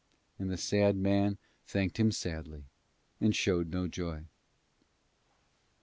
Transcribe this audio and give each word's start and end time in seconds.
And 0.39 0.49
the 0.49 0.57
sad 0.57 0.95
man 0.95 1.37
thanked 1.67 1.97
him 1.99 2.11
sadly 2.11 2.63
and 3.19 3.35
showed 3.35 3.69
no 3.69 3.87
joy. 3.87 4.23